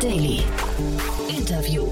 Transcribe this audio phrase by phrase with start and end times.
[0.00, 0.42] Daily.
[1.28, 1.82] Interview.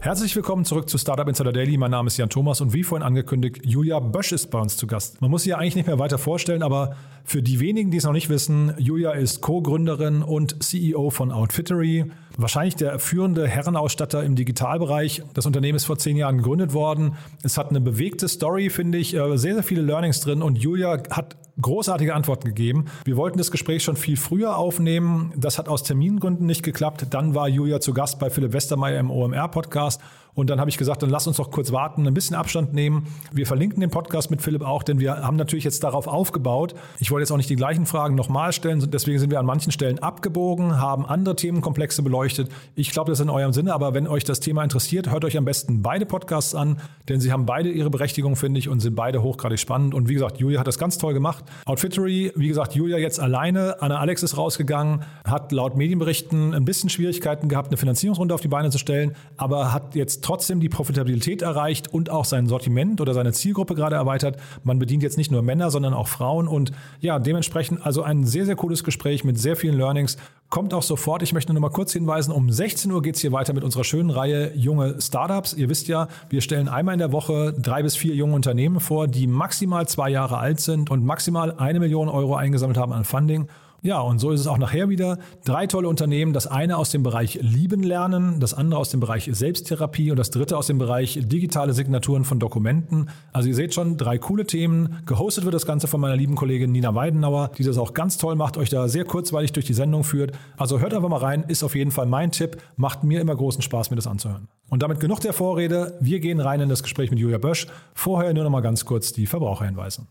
[0.00, 1.76] Herzlich willkommen zurück zu Startup Insider Daily.
[1.76, 4.88] Mein Name ist Jan Thomas und wie vorhin angekündigt, Julia Bösch ist bei uns zu
[4.88, 5.20] Gast.
[5.20, 8.04] Man muss sie ja eigentlich nicht mehr weiter vorstellen, aber für die wenigen, die es
[8.04, 12.06] noch nicht wissen, Julia ist Co-Gründerin und CEO von Outfittery.
[12.36, 15.22] Wahrscheinlich der führende Herrenausstatter im Digitalbereich.
[15.34, 17.14] Das Unternehmen ist vor zehn Jahren gegründet worden.
[17.44, 21.02] Es hat eine bewegte Story, finde ich, äh, sehr, sehr viele Learnings drin und Julia
[21.10, 22.86] hat großartige Antworten gegeben.
[23.04, 25.32] Wir wollten das Gespräch schon viel früher aufnehmen.
[25.36, 27.06] Das hat aus Termingründen nicht geklappt.
[27.10, 30.00] Dann war Julia zu Gast bei Philipp Westermeier im OMR-Podcast.
[30.34, 33.06] Und dann habe ich gesagt, dann lass uns doch kurz warten, ein bisschen Abstand nehmen.
[33.32, 36.74] Wir verlinken den Podcast mit Philipp auch, denn wir haben natürlich jetzt darauf aufgebaut.
[36.98, 39.72] Ich wollte jetzt auch nicht die gleichen Fragen nochmal stellen, deswegen sind wir an manchen
[39.72, 42.48] Stellen abgebogen, haben andere Themenkomplexe beleuchtet.
[42.74, 45.36] Ich glaube, das ist in eurem Sinne, aber wenn euch das Thema interessiert, hört euch
[45.36, 46.78] am besten beide Podcasts an,
[47.08, 49.94] denn sie haben beide ihre Berechtigung, finde ich, und sind beide hochgradig spannend.
[49.94, 51.44] Und wie gesagt, Julia hat das ganz toll gemacht.
[51.66, 53.82] Outfittery, wie gesagt, Julia jetzt alleine.
[53.82, 58.48] Anna Alex ist rausgegangen, hat laut Medienberichten ein bisschen Schwierigkeiten gehabt, eine Finanzierungsrunde auf die
[58.48, 63.14] Beine zu stellen, aber hat jetzt trotzdem die Profitabilität erreicht und auch sein Sortiment oder
[63.14, 64.36] seine Zielgruppe gerade erweitert.
[64.64, 68.46] Man bedient jetzt nicht nur Männer, sondern auch Frauen und ja, dementsprechend also ein sehr,
[68.46, 70.16] sehr cooles Gespräch mit sehr vielen Learnings.
[70.48, 71.22] Kommt auch sofort.
[71.22, 73.84] Ich möchte nur mal kurz hinweisen, um 16 Uhr geht es hier weiter mit unserer
[73.84, 75.54] schönen Reihe junge Startups.
[75.54, 79.06] Ihr wisst ja, wir stellen einmal in der Woche drei bis vier junge Unternehmen vor,
[79.06, 83.48] die maximal zwei Jahre alt sind und maximal eine Million Euro eingesammelt haben an Funding.
[83.82, 85.18] Ja, und so ist es auch nachher wieder.
[85.44, 86.32] Drei tolle Unternehmen.
[86.32, 90.30] Das eine aus dem Bereich Lieben lernen, das andere aus dem Bereich Selbsttherapie und das
[90.30, 93.08] dritte aus dem Bereich digitale Signaturen von Dokumenten.
[93.32, 94.98] Also ihr seht schon, drei coole Themen.
[95.06, 98.36] Gehostet wird das Ganze von meiner lieben Kollegin Nina Weidenauer, die das auch ganz toll
[98.36, 100.32] macht, euch da sehr kurzweilig durch die Sendung führt.
[100.56, 102.58] Also hört einfach mal rein, ist auf jeden Fall mein Tipp.
[102.76, 104.48] Macht mir immer großen Spaß, mir das anzuhören.
[104.68, 105.96] Und damit genug der Vorrede.
[106.00, 107.66] Wir gehen rein in das Gespräch mit Julia Bösch.
[107.94, 110.06] Vorher nur noch mal ganz kurz die Verbraucherhinweise.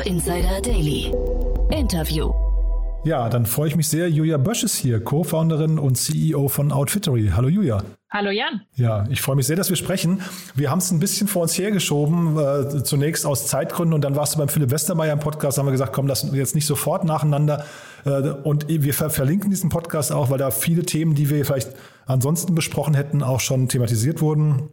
[0.00, 1.12] Startup Insider Daily.
[1.70, 2.32] Interview.
[3.04, 4.08] Ja, dann freue ich mich sehr.
[4.08, 7.32] Julia Bösch ist hier, Co-Founderin und CEO von Outfittery.
[7.34, 7.82] Hallo Julia.
[8.10, 8.62] Hallo Jan.
[8.76, 10.22] Ja, ich freue mich sehr, dass wir sprechen.
[10.54, 14.34] Wir haben es ein bisschen vor uns hergeschoben, äh, zunächst aus Zeitgründen und dann warst
[14.34, 17.04] du beim Philipp Westermeier im Podcast, haben wir gesagt, komm, lass uns jetzt nicht sofort
[17.04, 17.64] nacheinander.
[18.04, 21.72] Äh, und wir ver verlinken diesen Podcast auch, weil da viele Themen, die wir vielleicht
[22.06, 24.70] ansonsten besprochen hätten, auch schon thematisiert wurden.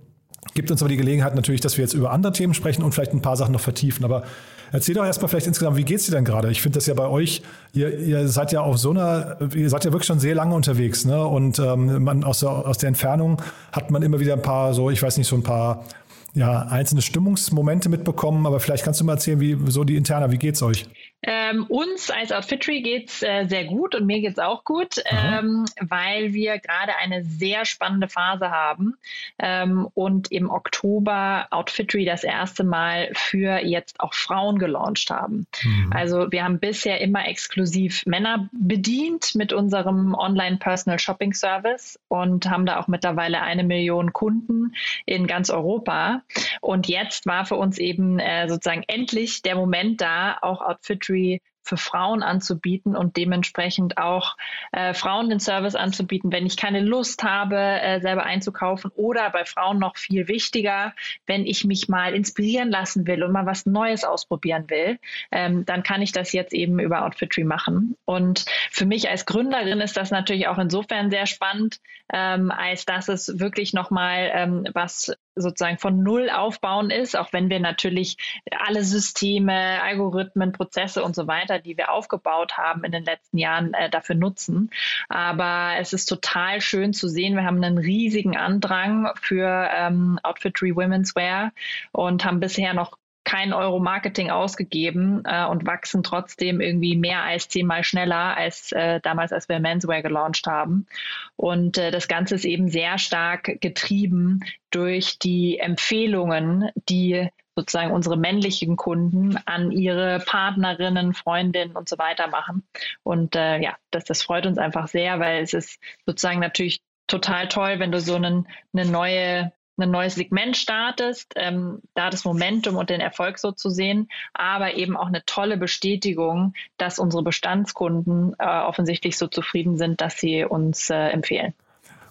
[0.58, 3.14] Gibt uns aber die Gelegenheit natürlich, dass wir jetzt über andere Themen sprechen und vielleicht
[3.14, 4.04] ein paar Sachen noch vertiefen.
[4.04, 4.24] Aber
[4.72, 6.50] Erzähl doch erstmal vielleicht insgesamt, wie geht's dir denn gerade?
[6.50, 9.86] Ich finde das ja bei euch, ihr, ihr seid ja auf so einer, ihr seid
[9.86, 11.26] ja wirklich schon sehr lange unterwegs, ne?
[11.26, 13.40] Und ähm, man aus der, aus der Entfernung
[13.72, 15.86] hat man immer wieder ein paar so, ich weiß nicht, so ein paar
[16.34, 20.38] ja, einzelne Stimmungsmomente mitbekommen, aber vielleicht kannst du mal erzählen, wie so die Interna, wie
[20.40, 20.90] geht's euch?
[21.24, 26.34] Ähm, uns als Outfittery geht's äh, sehr gut und mir geht's auch gut, ähm, weil
[26.34, 28.96] wir gerade eine sehr spannende Phase haben
[29.40, 35.48] ähm, und im Oktober Outfittery das erste Mal für jetzt auch Frauen gelauncht haben.
[35.64, 35.92] Mhm.
[35.92, 42.48] Also wir haben bisher immer exklusiv Männer bedient mit unserem Online Personal Shopping Service und
[42.48, 44.76] haben da auch mittlerweile eine Million Kunden
[45.06, 46.22] in ganz Europa.
[46.62, 50.62] Und jetzt war für uns eben äh, sozusagen endlich der Moment da, auch
[51.10, 54.38] Outfittery für Frauen anzubieten und dementsprechend auch
[54.72, 59.46] äh, Frauen den Service anzubieten, wenn ich keine Lust habe, äh, selber einzukaufen oder bei
[59.46, 60.94] Frauen noch viel wichtiger,
[61.26, 65.00] wenn ich mich mal inspirieren lassen will und mal was Neues ausprobieren will,
[65.32, 67.96] ähm, dann kann ich das jetzt eben über Outfitry machen.
[68.06, 71.80] Und für mich als Gründerin ist das natürlich auch insofern sehr spannend,
[72.14, 77.50] ähm, als dass es wirklich nochmal ähm, was sozusagen von Null aufbauen ist, auch wenn
[77.50, 78.18] wir natürlich
[78.66, 83.74] alle Systeme, Algorithmen, Prozesse und so weiter, die wir aufgebaut haben in den letzten Jahren,
[83.74, 84.70] äh, dafür nutzen.
[85.10, 87.36] Aber es ist total schön zu sehen.
[87.36, 91.52] Wir haben einen riesigen Andrang für ähm, Outfittery Women's Wear
[91.92, 97.50] und haben bisher noch kein Euro Marketing ausgegeben äh, und wachsen trotzdem irgendwie mehr als
[97.50, 100.88] zehnmal schneller als äh, damals, als wir Menswear gelauncht haben.
[101.36, 108.16] Und äh, das Ganze ist eben sehr stark getrieben durch die Empfehlungen, die sozusagen unsere
[108.16, 112.64] männlichen Kunden an ihre Partnerinnen, Freundinnen und so weiter machen.
[113.04, 117.50] Und äh, ja, das, das freut uns einfach sehr, weil es ist sozusagen natürlich total
[117.50, 119.52] toll, wenn du so einen, eine neue
[119.86, 124.76] ein neues Segment startest, ähm, da das Momentum und den Erfolg so zu sehen, aber
[124.76, 130.44] eben auch eine tolle Bestätigung, dass unsere Bestandskunden äh, offensichtlich so zufrieden sind, dass sie
[130.46, 131.54] uns äh, empfehlen.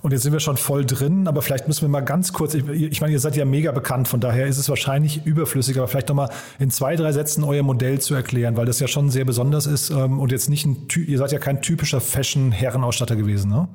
[0.02, 2.64] Und jetzt sind wir schon voll drin, aber vielleicht müssen wir mal ganz kurz, ich,
[2.68, 6.08] ich, meine, ihr seid ja mega bekannt, von daher ist es wahrscheinlich überflüssig, aber vielleicht
[6.08, 6.30] nochmal
[6.60, 9.90] in zwei, drei Sätzen euer Modell zu erklären, weil das ja schon sehr besonders ist
[9.90, 13.68] ähm, und jetzt nicht ein, ihr seid ja kein typischer Fashion-Herrenausstatter gewesen, ne?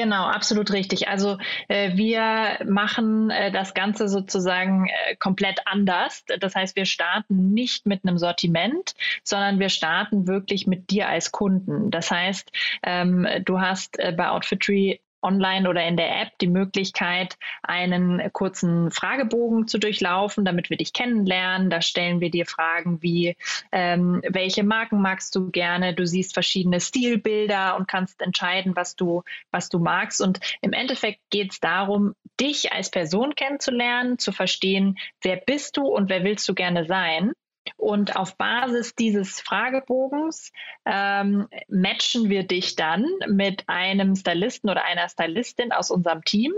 [0.00, 1.08] Genau, absolut richtig.
[1.08, 1.36] Also
[1.68, 6.24] äh, wir machen äh, das Ganze sozusagen äh, komplett anders.
[6.38, 8.94] Das heißt, wir starten nicht mit einem Sortiment,
[9.24, 11.90] sondern wir starten wirklich mit dir als Kunden.
[11.90, 12.50] Das heißt,
[12.82, 18.90] ähm, du hast äh, bei Outfitry online oder in der App die Möglichkeit, einen kurzen
[18.90, 21.70] Fragebogen zu durchlaufen, damit wir dich kennenlernen.
[21.70, 23.36] Da stellen wir dir Fragen wie,
[23.72, 25.94] ähm, welche Marken magst du gerne?
[25.94, 30.20] Du siehst verschiedene Stilbilder und kannst entscheiden, was du, was du magst.
[30.20, 35.86] Und im Endeffekt geht es darum, dich als Person kennenzulernen, zu verstehen, wer bist du
[35.86, 37.32] und wer willst du gerne sein.
[37.80, 40.52] Und auf Basis dieses Fragebogens
[40.84, 46.52] ähm, matchen wir dich dann mit einem Stylisten oder einer Stylistin aus unserem Team.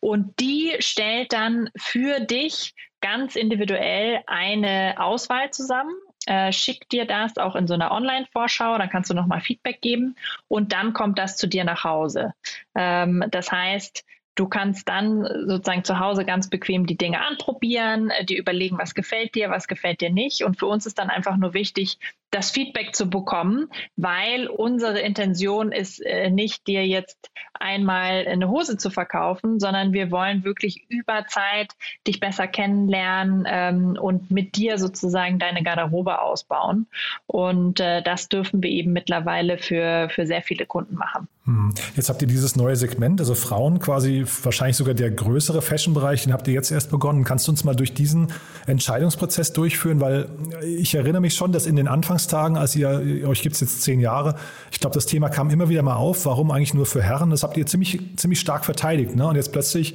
[0.00, 5.94] Und die stellt dann für dich ganz individuell eine Auswahl zusammen.
[6.26, 10.16] Äh, schickt dir das auch in so einer Online-Vorschau, dann kannst du nochmal Feedback geben
[10.48, 12.34] und dann kommt das zu dir nach Hause.
[12.74, 14.04] Ähm, das heißt,
[14.38, 18.94] Du kannst dann sozusagen zu Hause ganz bequem die Dinge anprobieren, äh, dir überlegen, was
[18.94, 20.44] gefällt dir, was gefällt dir nicht.
[20.44, 21.98] Und für uns ist dann einfach nur wichtig,
[22.30, 28.76] das Feedback zu bekommen, weil unsere Intention ist äh, nicht, dir jetzt einmal eine Hose
[28.76, 31.72] zu verkaufen, sondern wir wollen wirklich über Zeit
[32.06, 36.86] dich besser kennenlernen ähm, und mit dir sozusagen deine Garderobe ausbauen.
[37.26, 41.28] Und äh, das dürfen wir eben mittlerweile für, für sehr viele Kunden machen.
[41.44, 41.72] Hm.
[41.96, 46.34] Jetzt habt ihr dieses neue Segment, also Frauen quasi wahrscheinlich sogar der größere Fashion-Bereich, den
[46.34, 47.24] habt ihr jetzt erst begonnen.
[47.24, 48.32] Kannst du uns mal durch diesen
[48.66, 49.98] Entscheidungsprozess durchführen?
[50.00, 50.28] Weil
[50.62, 53.82] ich erinnere mich schon, dass in den Anfangs Anfangstagen, als ihr, euch gibt es jetzt
[53.82, 54.34] zehn Jahre,
[54.72, 57.30] ich glaube, das Thema kam immer wieder mal auf, warum eigentlich nur für Herren?
[57.30, 59.14] Das habt ihr ziemlich, ziemlich stark verteidigt.
[59.14, 59.26] Ne?
[59.26, 59.94] Und jetzt plötzlich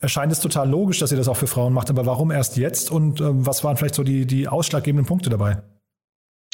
[0.00, 1.90] erscheint es total logisch, dass ihr das auch für Frauen macht.
[1.90, 5.60] Aber warum erst jetzt und äh, was waren vielleicht so die, die ausschlaggebenden Punkte dabei?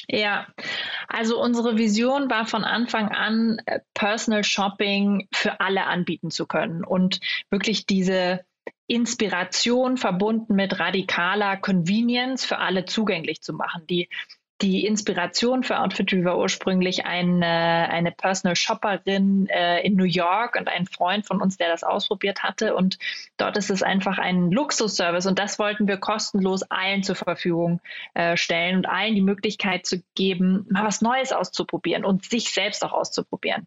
[0.08, 0.46] Ja,
[1.08, 6.84] also unsere Vision war von Anfang an, äh, Personal Shopping für alle anbieten zu können
[6.84, 7.20] und
[7.50, 8.40] wirklich diese
[8.86, 13.86] Inspiration verbunden mit radikaler Convenience für alle zugänglich zu machen.
[13.88, 14.08] Die
[14.64, 17.44] die Inspiration für Outfitry war ursprünglich eine,
[17.90, 22.43] eine Personal Shopperin äh, in New York und ein Freund von uns, der das ausprobiert
[22.43, 22.75] hatte.
[22.75, 22.99] Und
[23.37, 27.82] dort ist es einfach ein Luxusservice und das wollten wir kostenlos allen zur Verfügung
[28.14, 32.82] äh, stellen und allen die Möglichkeit zu geben, mal was Neues auszuprobieren und sich selbst
[32.87, 33.66] auch auszuprobieren.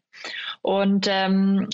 [0.63, 1.69] Und ähm,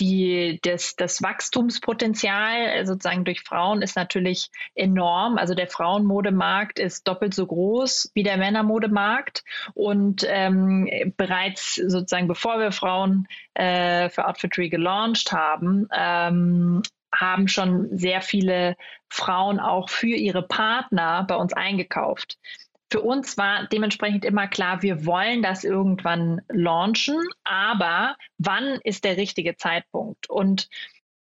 [0.00, 5.38] die, das, das Wachstumspotenzial sozusagen durch Frauen ist natürlich enorm.
[5.38, 9.44] Also der Frauenmodemarkt ist doppelt so groß wie der Männermodemarkt.
[9.74, 16.82] Und ähm, bereits sozusagen bevor wir Frauen äh, für Outfitry gelauncht haben, ähm,
[17.14, 18.76] haben schon sehr viele
[19.08, 22.38] Frauen auch für ihre Partner bei uns eingekauft.
[22.92, 29.16] Für uns war dementsprechend immer klar, wir wollen das irgendwann launchen, aber wann ist der
[29.16, 30.28] richtige Zeitpunkt?
[30.28, 30.68] Und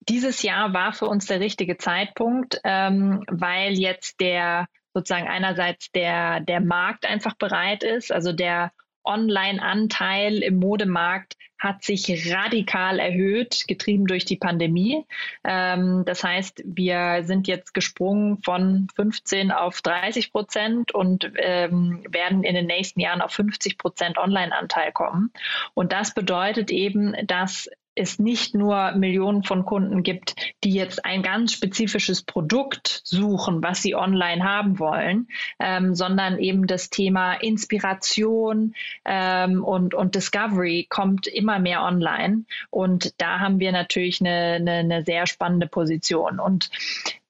[0.00, 6.40] dieses Jahr war für uns der richtige Zeitpunkt, ähm, weil jetzt der sozusagen einerseits der,
[6.40, 8.72] der Markt einfach bereit ist, also der
[9.04, 15.06] Online-Anteil im Modemarkt hat sich radikal erhöht, getrieben durch die Pandemie.
[15.44, 22.44] Ähm, das heißt, wir sind jetzt gesprungen von 15 auf 30 Prozent und ähm, werden
[22.44, 25.32] in den nächsten Jahren auf 50 Prozent Online-Anteil kommen.
[25.74, 31.22] Und das bedeutet eben, dass es nicht nur Millionen von Kunden gibt, die jetzt ein
[31.22, 35.28] ganz spezifisches Produkt suchen, was sie online haben wollen,
[35.58, 42.44] ähm, sondern eben das Thema Inspiration ähm, und, und Discovery kommt immer mehr online.
[42.70, 46.40] Und da haben wir natürlich eine, eine, eine sehr spannende Position.
[46.40, 46.70] Und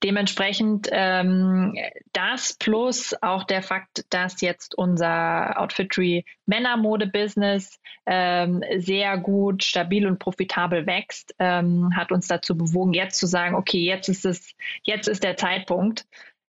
[0.03, 1.75] Dementsprechend ähm,
[2.13, 10.19] das plus auch der Fakt, dass jetzt unser Outfitry Männermode-Business ähm, sehr gut, stabil und
[10.19, 15.09] profitabel wächst, ähm, hat uns dazu bewogen, jetzt zu sagen, okay, jetzt ist es, jetzt
[15.09, 16.07] ist der Zeitpunkt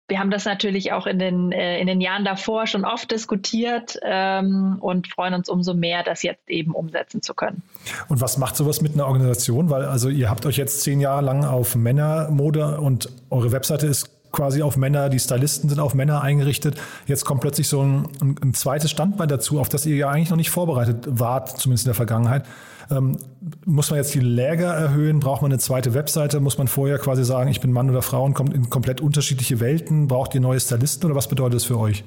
[0.07, 3.97] wir haben das natürlich auch in den, äh, in den Jahren davor schon oft diskutiert
[4.03, 7.63] ähm, und freuen uns umso mehr, das jetzt eben umsetzen zu können.
[8.07, 9.69] Und was macht sowas mit einer Organisation?
[9.69, 14.11] Weil also ihr habt euch jetzt zehn Jahre lang auf Männermode und eure Webseite ist
[14.31, 16.75] quasi auf Männer, die Stylisten sind auf Männer eingerichtet.
[17.07, 20.29] Jetzt kommt plötzlich so ein, ein, ein zweites Standbein dazu, auf das ihr ja eigentlich
[20.29, 22.45] noch nicht vorbereitet wart, zumindest in der Vergangenheit.
[22.91, 23.17] Ähm,
[23.65, 25.19] muss man jetzt die Läger erhöhen?
[25.19, 26.39] Braucht man eine zweite Webseite?
[26.39, 29.59] Muss man vorher quasi sagen, ich bin Mann oder Frau und kommt in komplett unterschiedliche
[29.59, 30.07] Welten?
[30.07, 32.03] Braucht ihr neue Stylisten oder was bedeutet das für euch?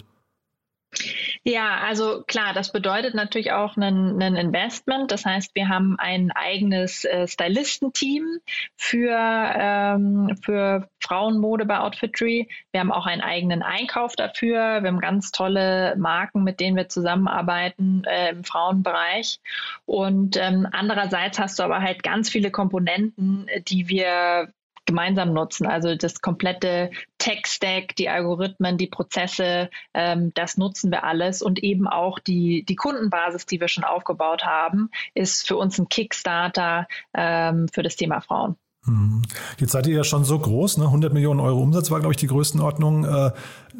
[1.45, 5.11] Ja, also klar, das bedeutet natürlich auch ein, ein Investment.
[5.11, 8.39] Das heißt, wir haben ein eigenes äh, Stylistenteam
[8.77, 12.49] für, ähm, für Frauenmode bei Outfittery.
[12.73, 14.83] Wir haben auch einen eigenen Einkauf dafür.
[14.83, 19.41] Wir haben ganz tolle Marken, mit denen wir zusammenarbeiten äh, im Frauenbereich.
[19.87, 24.53] Und ähm, andererseits hast du aber halt ganz viele Komponenten, die wir
[24.89, 25.67] gemeinsam nutzen.
[25.67, 31.43] Also das komplette Tech-Stack, die Algorithmen, die Prozesse, ähm, das nutzen wir alles.
[31.43, 35.89] Und eben auch die, die Kundenbasis, die wir schon aufgebaut haben, ist für uns ein
[35.89, 38.57] Kickstarter ähm, für das Thema Frauen.
[38.87, 39.23] Mhm.
[39.59, 40.85] Jetzt seid ihr ja schon so groß, ne?
[40.85, 43.31] 100 Millionen Euro Umsatz war, glaube ich, die Größenordnung, äh,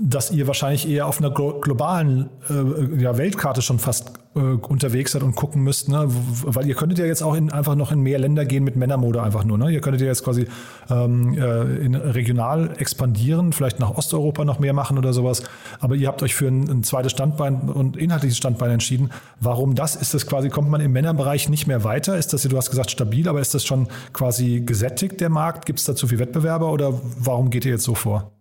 [0.01, 5.23] dass ihr wahrscheinlich eher auf einer globalen äh, ja, Weltkarte schon fast äh, unterwegs seid
[5.23, 6.05] und gucken müsst, ne?
[6.07, 9.21] weil ihr könntet ja jetzt auch in, einfach noch in mehr Länder gehen mit Männermode
[9.23, 9.59] einfach nur.
[9.59, 9.73] Ne?
[9.73, 10.47] Ihr könntet ja jetzt quasi
[10.89, 15.43] ähm, äh, regional expandieren, vielleicht nach Osteuropa noch mehr machen oder sowas,
[15.81, 19.11] aber ihr habt euch für ein, ein zweites Standbein und inhaltliches Standbein entschieden.
[19.41, 19.97] Warum das?
[19.97, 22.17] Ist das quasi, kommt man im Männerbereich nicht mehr weiter?
[22.17, 25.67] Ist das, du hast gesagt, stabil, aber ist das schon quasi gesättigt, der Markt?
[25.67, 28.38] Gibt es da zu viel Wettbewerber oder warum geht ihr jetzt so vor?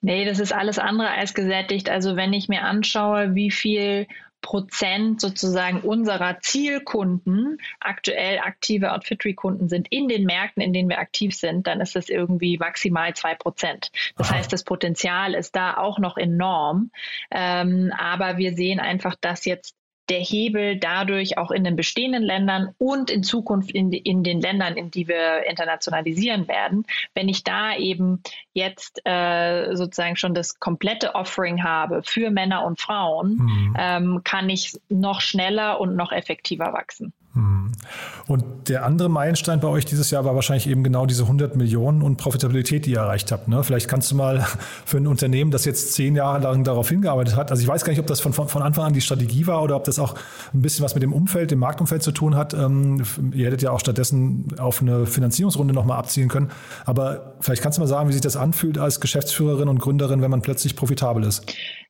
[0.00, 1.88] Nee, das ist alles andere als gesättigt.
[1.88, 4.06] Also wenn ich mir anschaue, wie viel
[4.42, 11.34] Prozent sozusagen unserer Zielkunden aktuell aktive Outfittery-Kunden sind in den Märkten, in denen wir aktiv
[11.34, 13.92] sind, dann ist das irgendwie maximal zwei Prozent.
[14.16, 14.38] Das Aha.
[14.38, 16.90] heißt, das Potenzial ist da auch noch enorm.
[17.30, 19.76] Ähm, aber wir sehen einfach, dass jetzt
[20.08, 24.76] der Hebel dadurch auch in den bestehenden Ländern und in Zukunft in, in den Ländern,
[24.76, 28.20] in die wir internationalisieren werden, wenn ich da eben
[28.54, 33.76] jetzt äh, sozusagen schon das komplette Offering habe für Männer und Frauen, mhm.
[33.78, 37.12] ähm, kann ich noch schneller und noch effektiver wachsen.
[37.34, 37.72] Hm.
[38.26, 42.02] Und der andere Meilenstein bei euch dieses Jahr war wahrscheinlich eben genau diese 100 Millionen
[42.02, 43.48] und Profitabilität, die ihr erreicht habt.
[43.48, 43.64] Ne?
[43.64, 44.46] Vielleicht kannst du mal
[44.84, 47.92] für ein Unternehmen, das jetzt zehn Jahre lang darauf hingearbeitet hat, also ich weiß gar
[47.92, 50.14] nicht, ob das von, von Anfang an die Strategie war oder ob das auch
[50.52, 52.52] ein bisschen was mit dem Umfeld, dem Marktumfeld zu tun hat.
[52.52, 56.50] Ähm, ihr hättet ja auch stattdessen auf eine Finanzierungsrunde nochmal abzielen können.
[56.84, 60.30] Aber vielleicht kannst du mal sagen, wie sich das anfühlt als Geschäftsführerin und Gründerin, wenn
[60.30, 61.44] man plötzlich profitabel ist.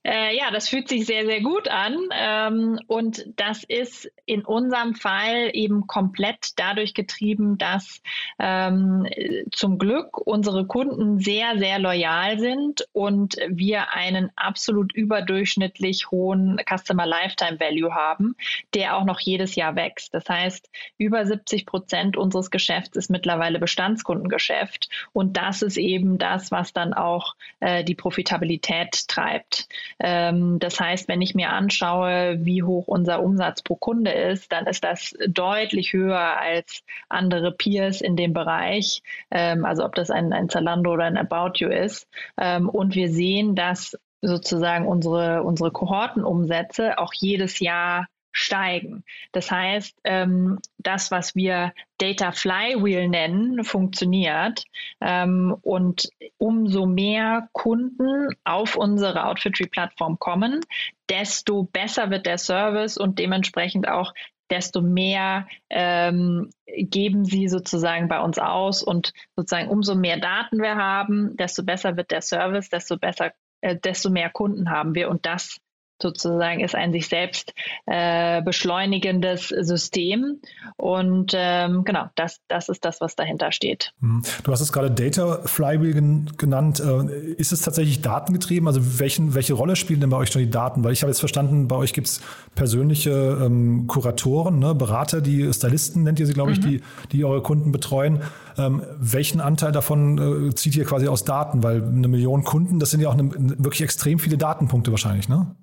[0.04, 1.96] Äh, ja, das fühlt sich sehr, sehr gut an.
[2.12, 8.02] Ähm, und das ist in unserem Fall eben komplett dadurch getrieben, dass
[8.38, 9.06] ähm,
[9.52, 17.06] zum Glück unsere Kunden sehr, sehr loyal sind und wir einen absolut überdurchschnittlich hohen Customer
[17.06, 18.34] Lifetime Value haben,
[18.74, 20.14] der auch noch jedes Jahr wächst.
[20.14, 20.68] Das heißt,
[20.98, 24.88] über 70 Prozent unseres Geschäfts ist mittlerweile Bestandskundengeschäft.
[25.12, 29.68] Und das ist eben das, was dann auch äh, die Profitabilität treibt.
[30.02, 34.66] Ähm, das heißt, wenn ich mir anschaue, wie hoch unser Umsatz pro Kunde ist, dann
[34.66, 39.02] ist das deutlich höher als andere Peers in dem Bereich.
[39.30, 42.08] Ähm, also ob das ein, ein Zalando oder ein About You ist.
[42.36, 49.04] Ähm, und wir sehen, dass sozusagen unsere, unsere Kohortenumsätze auch jedes Jahr steigen.
[49.32, 54.64] Das heißt, ähm, das, was wir Data Flywheel nennen, funktioniert.
[55.00, 56.08] Ähm, und
[56.38, 60.60] umso mehr Kunden auf unsere Outfitry-Plattform kommen,
[61.08, 64.12] desto besser wird der Service und dementsprechend auch
[64.52, 70.76] desto mehr ähm, geben sie sozusagen bei uns aus und sozusagen umso mehr Daten wir
[70.76, 75.24] haben, desto besser wird der Service, desto besser, äh, desto mehr Kunden haben wir und
[75.24, 75.58] das
[76.02, 77.54] sozusagen ist ein sich selbst
[77.86, 80.40] äh, beschleunigendes System.
[80.76, 83.92] Und ähm, genau, das, das ist das, was dahinter steht.
[84.00, 84.22] Mhm.
[84.44, 86.80] Du hast es gerade Data Flywheel genannt.
[86.80, 88.66] Äh, ist es tatsächlich datengetrieben?
[88.66, 90.84] Also welchen, welche Rolle spielen denn bei euch schon die Daten?
[90.84, 92.20] Weil ich habe jetzt verstanden, bei euch gibt es
[92.54, 96.62] persönliche ähm, Kuratoren, ne, Berater, die Stylisten nennt ihr sie, glaube ich, mhm.
[96.62, 96.82] die,
[97.12, 98.20] die eure Kunden betreuen.
[98.58, 101.62] Ähm, welchen Anteil davon äh, zieht ihr quasi aus Daten?
[101.62, 105.54] Weil eine Million Kunden, das sind ja auch eine, wirklich extrem viele Datenpunkte wahrscheinlich, ne?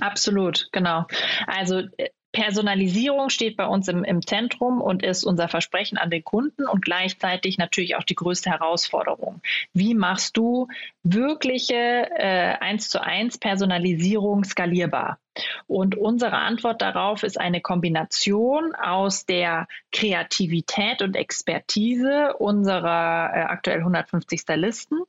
[0.00, 1.06] Absolut, genau.
[1.46, 6.24] Also äh, Personalisierung steht bei uns im, im, Zentrum und ist unser Versprechen an den
[6.24, 9.42] Kunden und gleichzeitig natürlich auch die größte Herausforderung.
[9.74, 10.68] Wie machst du
[11.02, 15.18] wirkliche äh, 1 zu 1 Personalisierung skalierbar?
[15.66, 23.80] Und unsere Antwort darauf ist eine Kombination aus der Kreativität und Expertise unserer äh, aktuell
[23.80, 25.02] 150 Stylisten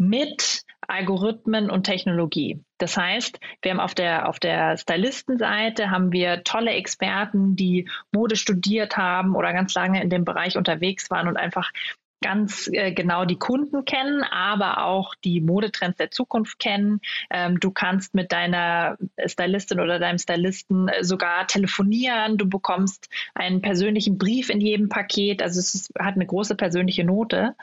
[0.00, 2.64] mit Algorithmen und Technologie.
[2.78, 8.36] Das heißt, wir haben auf der, auf der Stylistenseite haben wir tolle Experten, die Mode
[8.36, 11.70] studiert haben oder ganz lange in dem Bereich unterwegs waren und einfach
[12.20, 17.00] ganz äh, genau die Kunden kennen, aber auch die Modetrends der Zukunft kennen.
[17.30, 22.36] Ähm, du kannst mit deiner Stylistin oder deinem Stylisten äh, sogar telefonieren.
[22.36, 25.42] Du bekommst einen persönlichen Brief in jedem Paket.
[25.42, 27.54] Also es ist, hat eine große persönliche Note.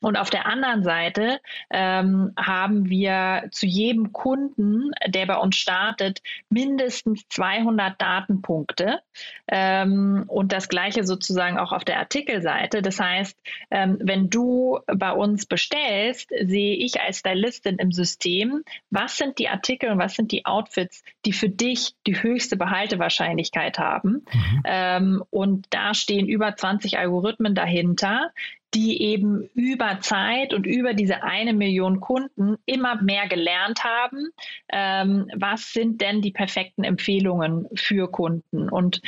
[0.00, 6.22] Und auf der anderen Seite ähm, haben wir zu jedem Kunden, der bei uns startet,
[6.48, 9.00] mindestens 200 Datenpunkte.
[9.48, 12.82] Ähm, und das gleiche sozusagen auch auf der Artikelseite.
[12.82, 13.38] Das heißt,
[13.70, 19.48] ähm, wenn du bei uns bestellst, sehe ich als Stylistin im System, was sind die
[19.48, 24.24] Artikel und was sind die Outfits, die für dich die höchste Behaltewahrscheinlichkeit haben.
[24.32, 24.62] Mhm.
[24.64, 28.30] Ähm, und da stehen über 20 Algorithmen dahinter,
[28.74, 34.28] die eben über Zeit und über diese eine Million Kunden immer mehr gelernt haben,
[34.68, 38.68] ähm, was sind denn die perfekten Empfehlungen für Kunden.
[38.68, 39.00] Und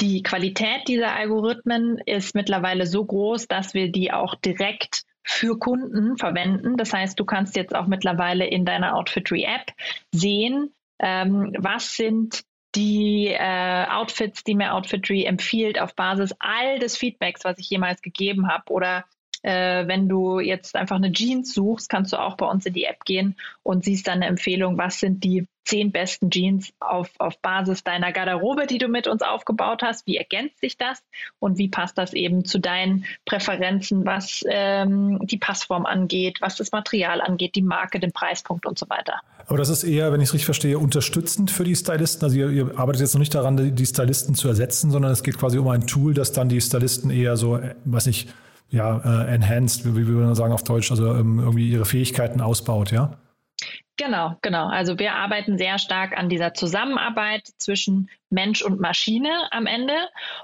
[0.00, 6.16] die Qualität dieser Algorithmen ist mittlerweile so groß, dass wir die auch direkt für Kunden
[6.16, 6.76] verwenden.
[6.76, 9.72] Das heißt, du kannst jetzt auch mittlerweile in deiner Outfitry-App
[10.12, 12.42] sehen, ähm, was sind
[12.74, 18.00] die äh, Outfits, die mir Outfitry empfiehlt auf Basis all des Feedbacks, was ich jemals
[18.00, 19.04] gegeben habe oder
[19.42, 22.84] äh, wenn du jetzt einfach eine Jeans suchst, kannst du auch bei uns in die
[22.84, 27.38] App gehen und siehst dann eine Empfehlung, was sind die zehn besten Jeans auf, auf
[27.38, 30.06] Basis deiner Garderobe, die du mit uns aufgebaut hast.
[30.06, 31.02] Wie ergänzt sich das
[31.38, 36.72] und wie passt das eben zu deinen Präferenzen, was ähm, die Passform angeht, was das
[36.72, 39.20] Material angeht, die Marke, den Preispunkt und so weiter.
[39.46, 42.24] Aber das ist eher, wenn ich es richtig verstehe, unterstützend für die Stylisten.
[42.24, 45.38] Also ihr, ihr, arbeitet jetzt noch nicht daran, die Stylisten zu ersetzen, sondern es geht
[45.38, 48.28] quasi um ein Tool, das dann die Stylisten eher so, äh, weiß nicht,
[48.72, 52.90] ja, äh, enhanced, wie, wie wir sagen auf Deutsch, also ähm, irgendwie ihre Fähigkeiten ausbaut,
[52.90, 53.18] ja?
[53.96, 54.68] Genau, genau.
[54.68, 59.94] Also wir arbeiten sehr stark an dieser Zusammenarbeit zwischen Mensch und Maschine am Ende.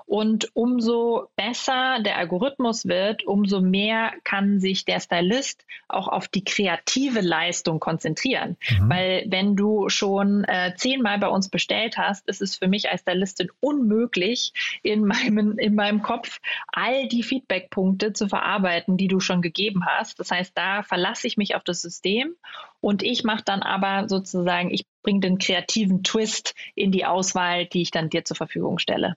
[0.07, 6.45] Und umso besser der Algorithmus wird, umso mehr kann sich der Stylist auch auf die
[6.45, 8.57] kreative Leistung konzentrieren.
[8.69, 8.91] Mhm.
[8.91, 13.01] Weil wenn du schon äh, zehnmal bei uns bestellt hast, ist es für mich als
[13.01, 14.53] Stylistin unmöglich,
[14.83, 20.21] in meinem, in meinem Kopf all die Feedbackpunkte zu verarbeiten, die du schon gegeben hast.
[20.21, 22.35] Das heißt, da verlasse ich mich auf das System
[22.81, 27.83] und ich mache dann aber sozusagen, ich bringe den kreativen Twist in die Auswahl, die
[27.83, 29.17] ich dann dir zur Verfügung stelle.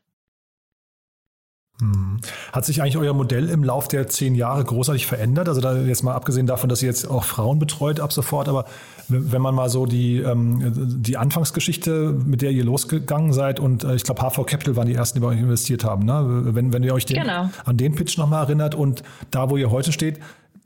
[1.82, 2.20] Hm.
[2.54, 5.50] Hat sich eigentlich euer Modell im Lauf der zehn Jahre großartig verändert?
[5.50, 8.66] Also da jetzt mal abgesehen davon, dass ihr jetzt auch Frauen betreut ab sofort, aber
[9.08, 10.72] wenn man mal so die, ähm,
[11.02, 14.94] die Anfangsgeschichte, mit der ihr losgegangen seid und äh, ich glaube HV Capital waren die
[14.94, 16.54] ersten, die bei euch investiert haben, ne?
[16.54, 17.50] wenn, wenn ihr euch den, genau.
[17.66, 20.20] an den Pitch nochmal erinnert und da, wo ihr heute steht,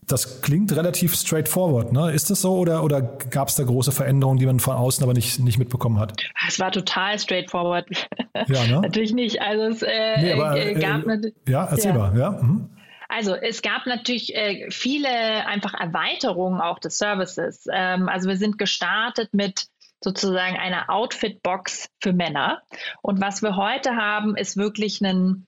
[0.08, 2.12] das klingt relativ straightforward, ne?
[2.12, 5.14] Ist das so oder, oder gab es da große Veränderungen, die man von außen aber
[5.14, 6.14] nicht, nicht mitbekommen hat?
[6.48, 7.88] Es war total straightforward.
[8.48, 8.82] Ja, ne?
[8.82, 9.42] Natürlich nicht.
[9.42, 12.14] Also es äh, nee, aber, äh, gab äh, Ja, erzähl ja.
[12.16, 12.32] ja.
[12.32, 12.70] Mhm.
[13.08, 17.66] Also es gab natürlich äh, viele einfach Erweiterungen auch des Services.
[17.72, 19.68] Ähm, also wir sind gestartet mit
[20.04, 22.62] sozusagen einer Outfit-Box für Männer.
[23.02, 25.48] Und was wir heute haben, ist wirklich einen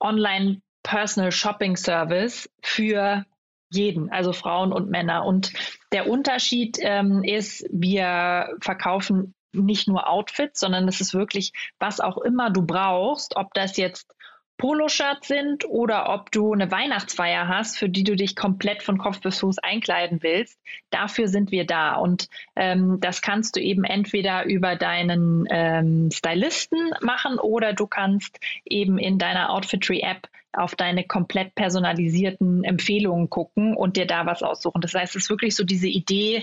[0.00, 3.26] Online- Personal Shopping Service für
[3.70, 5.24] jeden, also Frauen und Männer.
[5.24, 5.52] Und
[5.92, 12.18] der Unterschied ähm, ist, wir verkaufen nicht nur Outfits, sondern es ist wirklich, was auch
[12.18, 14.14] immer du brauchst, ob das jetzt
[14.58, 19.20] Poloshirts sind oder ob du eine Weihnachtsfeier hast, für die du dich komplett von Kopf
[19.20, 20.60] bis Fuß einkleiden willst.
[20.90, 21.94] Dafür sind wir da.
[21.94, 28.40] Und ähm, das kannst du eben entweder über deinen ähm, Stylisten machen oder du kannst
[28.64, 34.80] eben in deiner Outfitry-App auf deine komplett personalisierten Empfehlungen gucken und dir da was aussuchen.
[34.80, 36.42] Das heißt, es ist wirklich so diese Idee,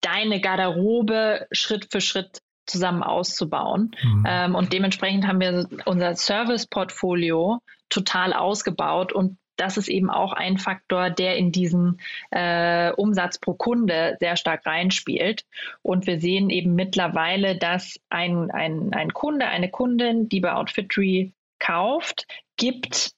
[0.00, 3.92] deine Garderobe Schritt für Schritt zusammen auszubauen.
[4.02, 4.24] Mhm.
[4.26, 10.58] Ähm, und dementsprechend haben wir unser Service-Portfolio total ausgebaut und das ist eben auch ein
[10.58, 12.00] Faktor, der in diesen
[12.30, 15.44] äh, Umsatz pro Kunde sehr stark reinspielt.
[15.82, 21.32] Und wir sehen eben mittlerweile, dass ein, ein, ein Kunde, eine Kundin, die bei Outfitry
[21.58, 22.26] kauft,
[22.56, 23.12] gibt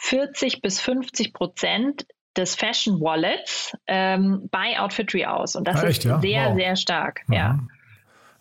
[0.00, 2.06] 40 bis 50 Prozent
[2.36, 5.56] des Fashion Wallets ähm, bei Outfitry aus.
[5.56, 6.20] Und das ah, echt, ist ja?
[6.20, 6.56] sehr, wow.
[6.56, 7.22] sehr stark.
[7.28, 7.34] Mhm.
[7.34, 7.60] Ja.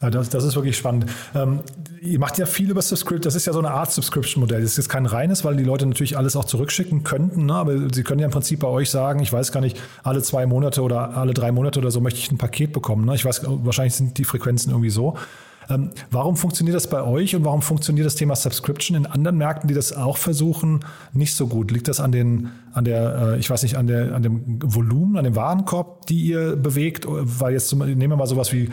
[0.09, 1.05] Das, das ist wirklich spannend.
[1.33, 1.61] Ähm,
[2.01, 3.21] ihr macht ja viel über Subscription.
[3.21, 4.61] Das ist ja so eine Art Subscription-Modell.
[4.61, 7.45] Das ist jetzt kein reines, weil die Leute natürlich alles auch zurückschicken könnten.
[7.45, 7.53] Ne?
[7.53, 10.45] Aber sie können ja im Prinzip bei euch sagen, ich weiß gar nicht, alle zwei
[10.45, 13.05] Monate oder alle drei Monate oder so möchte ich ein Paket bekommen.
[13.05, 13.15] Ne?
[13.15, 15.15] Ich weiß, wahrscheinlich sind die Frequenzen irgendwie so.
[15.69, 19.67] Ähm, warum funktioniert das bei euch und warum funktioniert das Thema Subscription in anderen Märkten,
[19.67, 20.81] die das auch versuchen,
[21.13, 21.71] nicht so gut?
[21.71, 25.17] Liegt das an den, an der, äh, ich weiß nicht, an der, an dem Volumen,
[25.17, 27.05] an dem Warenkorb, die ihr bewegt?
[27.07, 28.69] Weil jetzt nehmen wir mal sowas wie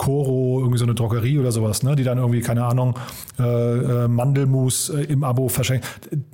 [0.00, 2.98] Coro, irgendwie so eine Drogerie oder sowas, ne, die dann irgendwie, keine Ahnung,
[3.38, 5.86] äh, äh, Mandelmus äh, im Abo verschenkt.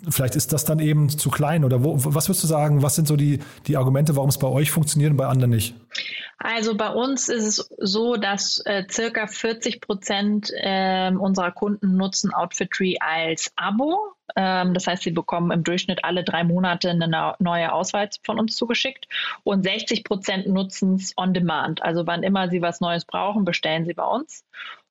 [0.09, 3.09] Vielleicht ist das dann eben zu klein oder wo, was würdest du sagen, was sind
[3.09, 5.74] so die, die Argumente, warum es bei euch funktioniert und bei anderen nicht?
[6.38, 12.33] Also bei uns ist es so, dass äh, circa 40 Prozent äh, unserer Kunden nutzen
[12.33, 14.12] Outfitry als Abo.
[14.37, 18.55] Ähm, das heißt, sie bekommen im Durchschnitt alle drei Monate eine neue Auswahl von uns
[18.55, 19.09] zugeschickt
[19.44, 21.83] und 60 Prozent nutzen es on demand.
[21.83, 24.44] Also wann immer sie was Neues brauchen, bestellen sie bei uns.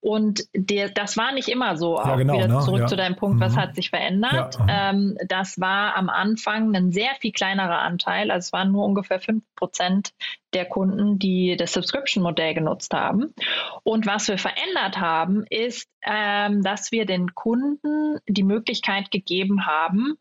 [0.06, 1.98] Und der, das war nicht immer so.
[1.98, 2.60] Auch ja, genau, wieder ne?
[2.60, 2.86] zurück ja.
[2.86, 3.60] zu deinem Punkt, was mhm.
[3.60, 4.56] hat sich verändert?
[4.60, 4.92] Ja.
[4.92, 8.30] Ähm, das war am Anfang ein sehr viel kleinerer Anteil.
[8.30, 10.14] Also es waren nur ungefähr 5 Prozent
[10.54, 13.34] der Kunden, die das Subscription-Modell genutzt haben.
[13.82, 20.20] Und was wir verändert haben, ist, ähm, dass wir den Kunden die Möglichkeit gegeben haben,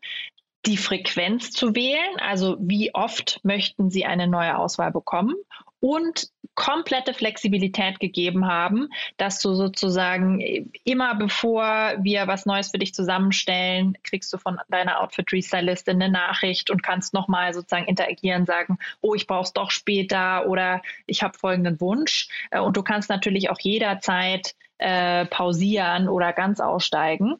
[0.65, 5.35] die Frequenz zu wählen, also wie oft möchten Sie eine neue Auswahl bekommen
[5.79, 10.41] und komplette Flexibilität gegeben haben, dass du sozusagen
[10.83, 16.11] immer bevor wir was Neues für dich zusammenstellen, kriegst du von deiner Outfit Restylistin eine
[16.11, 21.21] Nachricht und kannst nochmal sozusagen interagieren, sagen, oh, ich brauche es doch später oder ich
[21.21, 22.29] habe folgenden Wunsch.
[22.51, 27.35] Äh, und du kannst natürlich auch jederzeit äh, pausieren oder ganz aussteigen.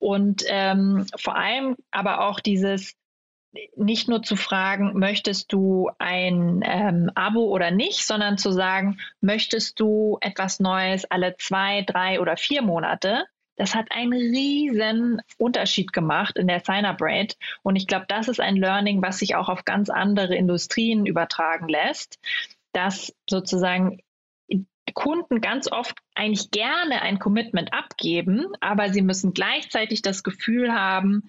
[0.00, 2.96] Und ähm, vor allem aber auch dieses,
[3.76, 9.78] nicht nur zu fragen, möchtest du ein ähm, Abo oder nicht, sondern zu sagen, möchtest
[9.78, 13.26] du etwas Neues alle zwei, drei oder vier Monate?
[13.56, 17.36] Das hat einen riesen Unterschied gemacht in der Sign-up-Rate.
[17.62, 21.68] Und ich glaube, das ist ein Learning, was sich auch auf ganz andere Industrien übertragen
[21.68, 22.18] lässt,
[22.72, 24.00] dass sozusagen
[24.92, 31.24] Kunden ganz oft eigentlich gerne ein Commitment abgeben, aber sie müssen gleichzeitig das Gefühl haben,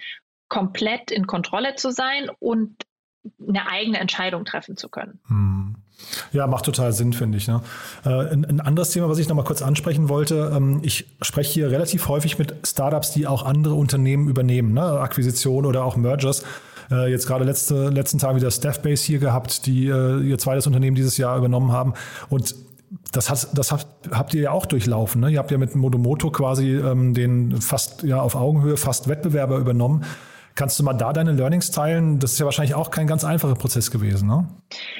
[0.50, 2.76] komplett in Kontrolle zu sein und
[3.47, 5.19] eine eigene Entscheidung treffen zu können.
[5.28, 5.76] Hm.
[6.32, 7.47] Ja, macht total Sinn, finde ich.
[7.47, 7.62] Ne?
[8.04, 10.52] Äh, ein, ein, anderes Thema, was ich noch mal kurz ansprechen wollte.
[10.56, 14.82] Ähm, ich spreche hier relativ häufig mit Startups, die auch andere Unternehmen übernehmen, ne?
[15.00, 16.43] Akquisitionen oder auch Mergers.
[16.89, 20.95] Äh, jetzt gerade letzte, letzten Tag wieder Staffbase hier gehabt, die äh, ihr zweites Unternehmen
[20.95, 21.93] dieses Jahr übernommen haben.
[22.30, 22.56] Und
[23.12, 25.21] das, hat, das habt, habt ihr ja auch durchlaufen.
[25.21, 25.32] Ne?
[25.32, 30.06] Ihr habt ja mit Modomoto quasi ähm, den fast ja auf Augenhöhe fast Wettbewerber übernommen.
[30.62, 32.19] Kannst du mal da deine Learnings teilen?
[32.19, 34.47] Das ist ja wahrscheinlich auch kein ganz einfacher Prozess gewesen, ne?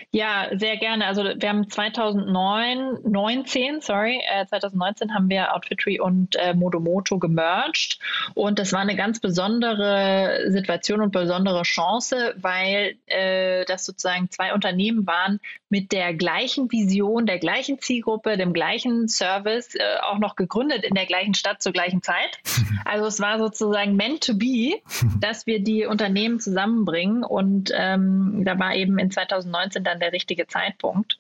[0.10, 1.06] Ja, sehr gerne.
[1.06, 8.00] Also wir haben 2009, 19, sorry, äh, 2019 haben wir Outfitry und äh, Modomoto gemerged
[8.34, 14.54] und das war eine ganz besondere Situation und besondere Chance, weil äh, das sozusagen zwei
[14.54, 20.36] Unternehmen waren mit der gleichen Vision, der gleichen Zielgruppe, dem gleichen Service, äh, auch noch
[20.36, 22.40] gegründet in der gleichen Stadt zur gleichen Zeit.
[22.84, 24.82] Also es war sozusagen meant to be,
[25.20, 27.24] dass dass wir die Unternehmen zusammenbringen.
[27.24, 31.20] Und ähm, da war eben in 2019 dann der richtige Zeitpunkt.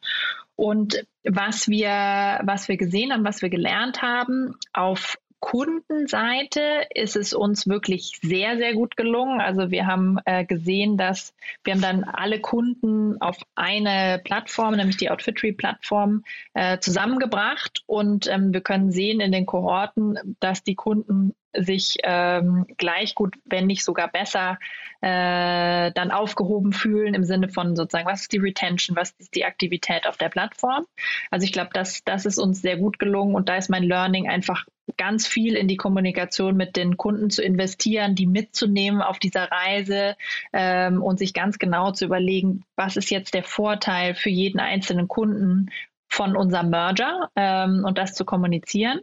[0.55, 7.33] Und was wir, was wir gesehen haben, was wir gelernt haben, auf Kundenseite ist es
[7.33, 9.41] uns wirklich sehr, sehr gut gelungen.
[9.41, 14.97] Also wir haben äh, gesehen, dass wir haben dann alle Kunden auf eine Plattform, nämlich
[14.97, 16.23] die Outfitry-Plattform,
[16.53, 22.65] äh, zusammengebracht und ähm, wir können sehen in den Kohorten, dass die Kunden sich ähm,
[22.77, 24.57] gleich gut, wenn nicht sogar besser,
[25.01, 29.45] äh, dann aufgehoben fühlen im Sinne von sozusagen, was ist die Retention, was ist die
[29.45, 30.85] Aktivität auf der Plattform.
[31.29, 34.29] Also ich glaube, das, das ist uns sehr gut gelungen und da ist mein Learning
[34.29, 34.65] einfach
[34.97, 40.15] ganz viel in die Kommunikation mit den Kunden zu investieren, die mitzunehmen auf dieser Reise
[40.53, 45.07] ähm, und sich ganz genau zu überlegen, was ist jetzt der Vorteil für jeden einzelnen
[45.07, 45.71] Kunden
[46.07, 49.01] von unserem Merger ähm, und das zu kommunizieren.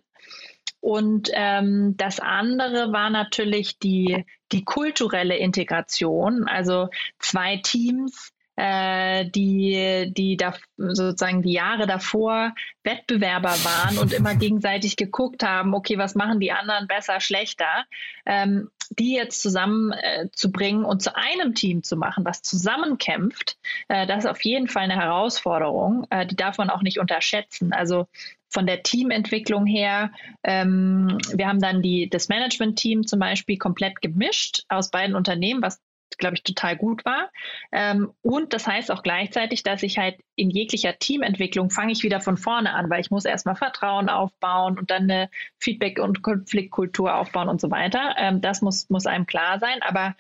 [0.81, 10.13] Und ähm, das andere war natürlich die, die kulturelle Integration, also zwei Teams, äh, die,
[10.17, 16.17] die da sozusagen die Jahre davor Wettbewerber waren und immer gegenseitig geguckt haben, okay, was
[16.17, 17.87] machen die anderen besser, schlechter,
[18.27, 24.25] ähm, die jetzt zusammenzubringen äh, und zu einem Team zu machen, was zusammenkämpft, äh, das
[24.25, 27.73] ist auf jeden Fall eine Herausforderung, äh, die darf man auch nicht unterschätzen.
[27.73, 28.09] Also
[28.49, 30.11] von der Teamentwicklung her,
[30.43, 35.81] ähm, wir haben dann die, das Management-Team zum Beispiel komplett gemischt aus beiden Unternehmen, was
[36.17, 37.31] glaube ich, total gut war.
[37.73, 42.21] Ähm, und das heißt auch gleichzeitig, dass ich halt in jeglicher Teamentwicklung fange ich wieder
[42.21, 47.15] von vorne an, weil ich muss erstmal Vertrauen aufbauen und dann eine Feedback- und Konfliktkultur
[47.15, 48.15] aufbauen und so weiter.
[48.17, 49.83] Ähm, das muss, muss einem klar sein.
[49.83, 50.15] Aber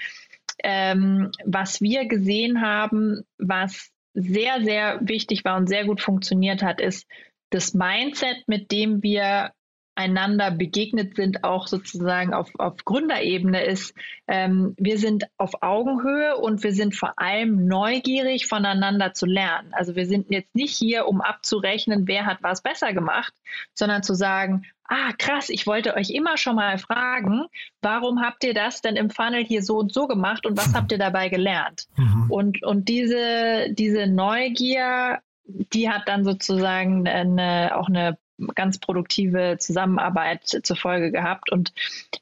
[0.63, 6.81] ähm, was wir gesehen haben, was sehr, sehr wichtig war und sehr gut funktioniert hat,
[6.81, 7.07] ist,
[7.51, 9.53] das Mindset, mit dem wir
[9.99, 13.95] einander begegnet sind, auch sozusagen auf, auf Gründerebene, ist,
[14.29, 19.71] ähm, wir sind auf Augenhöhe und wir sind vor allem neugierig voneinander zu lernen.
[19.73, 23.35] Also wir sind jetzt nicht hier, um abzurechnen, wer hat was besser gemacht,
[23.75, 27.47] sondern zu sagen, ah, krass, ich wollte euch immer schon mal fragen,
[27.83, 30.93] warum habt ihr das denn im Funnel hier so und so gemacht und was habt
[30.93, 31.87] ihr dabei gelernt?
[31.99, 32.31] Mhm.
[32.31, 38.19] Und, und diese, diese Neugier, die hat dann sozusagen eine, auch eine
[38.55, 41.51] ganz produktive Zusammenarbeit zur Folge gehabt.
[41.51, 41.73] Und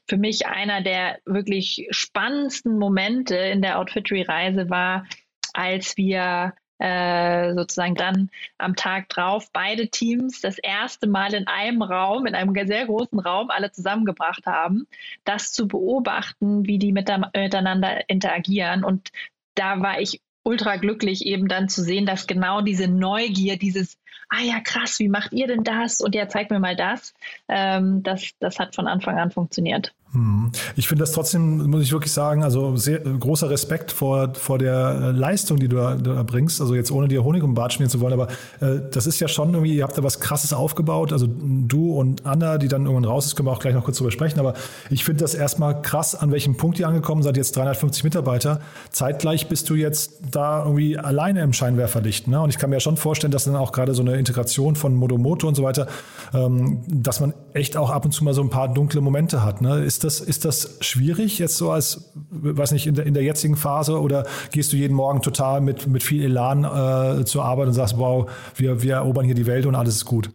[0.07, 5.05] für mich einer der wirklich spannendsten Momente in der Outfittery-Reise war,
[5.53, 11.81] als wir äh, sozusagen dann am Tag drauf beide Teams das erste Mal in einem
[11.81, 14.87] Raum, in einem sehr großen Raum alle zusammengebracht haben,
[15.23, 18.83] das zu beobachten, wie die miteinander interagieren.
[18.83, 19.11] Und
[19.55, 23.97] da war ich ultra glücklich, eben dann zu sehen, dass genau diese Neugier, dieses
[24.29, 26.01] ah ja, krass, wie macht ihr denn das?
[26.01, 27.13] Und ja, zeig mir mal das.
[27.47, 29.93] Ähm, das, das hat von Anfang an funktioniert.
[30.17, 30.51] Hm.
[30.75, 35.13] Ich finde das trotzdem, muss ich wirklich sagen, also sehr großer Respekt vor, vor der
[35.13, 36.59] Leistung, die du da, da bringst.
[36.59, 38.27] Also jetzt ohne dir Honig um Bart schmieren zu wollen, aber
[38.59, 41.13] äh, das ist ja schon irgendwie, ihr habt da was Krasses aufgebaut.
[41.13, 43.97] Also du und Anna, die dann irgendwann raus ist, können wir auch gleich noch kurz
[43.97, 44.39] drüber sprechen.
[44.39, 44.55] Aber
[44.89, 47.37] ich finde das erstmal krass, an welchem Punkt ihr angekommen seid.
[47.37, 48.59] Jetzt 350 Mitarbeiter.
[48.89, 52.27] Zeitgleich bist du jetzt da irgendwie alleine im Scheinwerferlicht.
[52.27, 52.41] Ne?
[52.41, 54.95] Und ich kann mir ja schon vorstellen, dass dann auch gerade so eine Integration von
[54.95, 55.87] Modomoto und so weiter,
[56.33, 59.61] ähm, dass man echt auch ab und zu mal so ein paar dunkle Momente hat.
[59.61, 59.83] Ne?
[59.83, 63.55] Ist das, ist das schwierig jetzt so als, weiß nicht, in der, in der jetzigen
[63.55, 67.73] Phase oder gehst du jeden Morgen total mit, mit viel Elan äh, zur Arbeit und
[67.73, 70.31] sagst, wow, wir, wir erobern hier die Welt und alles ist gut?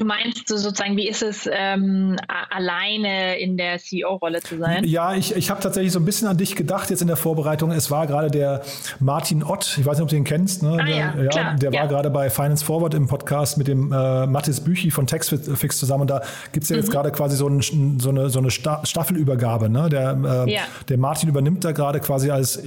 [0.00, 2.16] Du meinst so sozusagen, wie ist es, ähm,
[2.48, 4.82] alleine in der CEO-Rolle zu sein?
[4.84, 7.70] Ja, ich, ich habe tatsächlich so ein bisschen an dich gedacht jetzt in der Vorbereitung.
[7.70, 8.62] Es war gerade der
[8.98, 10.78] Martin Ott, ich weiß nicht, ob du ihn kennst, ne?
[10.80, 11.80] Ah, der, ja, klar, der ja.
[11.80, 16.00] war gerade bei Finance Forward im Podcast mit dem äh, Mathis Büchi von Textfix zusammen.
[16.00, 16.92] Und da gibt es ja jetzt mhm.
[16.92, 19.68] gerade quasi so, ein, so eine, so eine Staffelübergabe.
[19.68, 19.90] Ne?
[19.90, 20.62] Der, äh, ja.
[20.88, 22.62] der Martin übernimmt da gerade quasi als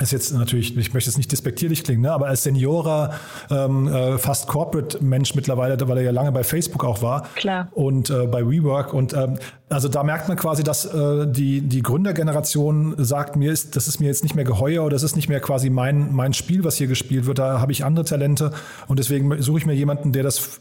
[0.00, 3.14] ist jetzt natürlich, ich möchte jetzt nicht despektierlich klingen, ne, aber als Seniorer,
[3.50, 7.68] ähm, äh, fast Corporate-Mensch mittlerweile, weil er ja lange bei Facebook auch war Klar.
[7.72, 11.82] und äh, bei WeWork und ähm, also da merkt man quasi, dass äh, die, die
[11.82, 15.28] Gründergeneration sagt, mir ist, das ist mir jetzt nicht mehr geheuer oder das ist nicht
[15.28, 18.52] mehr quasi mein, mein Spiel, was hier gespielt wird, da habe ich andere Talente
[18.86, 20.60] und deswegen suche ich mir jemanden, der das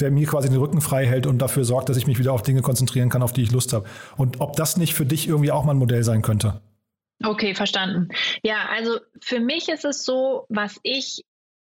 [0.00, 2.42] der mir quasi den Rücken frei hält und dafür sorgt, dass ich mich wieder auf
[2.42, 3.84] Dinge konzentrieren kann, auf die ich Lust habe.
[4.16, 6.60] Und ob das nicht für dich irgendwie auch mal ein Modell sein könnte?
[7.22, 8.08] Okay, verstanden.
[8.42, 11.24] Ja, also für mich ist es so, was ich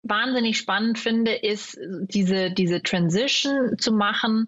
[0.02, 4.46] wahnsinnig spannend finde, ist diese, diese Transition zu machen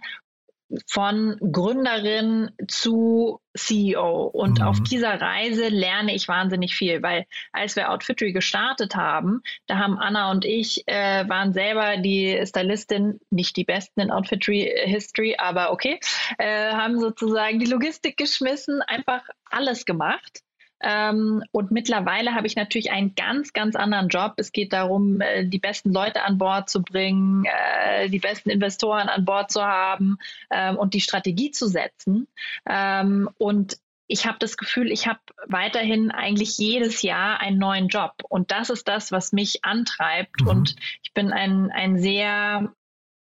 [0.88, 4.24] von Gründerin zu CEO.
[4.24, 4.66] Und mhm.
[4.66, 9.98] auf dieser Reise lerne ich wahnsinnig viel, weil als wir Outfittery gestartet haben, da haben
[9.98, 15.70] Anna und ich, äh, waren selber die Stylistin, nicht die besten in Outfittery History, aber
[15.70, 16.00] okay,
[16.38, 20.42] äh, haben sozusagen die Logistik geschmissen, einfach alles gemacht
[20.80, 24.34] ähm, und mittlerweile habe ich natürlich einen ganz, ganz anderen Job.
[24.36, 29.08] Es geht darum, äh, die besten Leute an Bord zu bringen, äh, die besten Investoren
[29.08, 30.18] an Bord zu haben
[30.50, 32.28] ähm, und die Strategie zu setzen.
[32.68, 38.12] Ähm, und ich habe das Gefühl, ich habe weiterhin eigentlich jedes Jahr einen neuen Job.
[38.28, 40.42] Und das ist das, was mich antreibt.
[40.42, 40.48] Mhm.
[40.48, 42.72] Und ich bin ein, ein sehr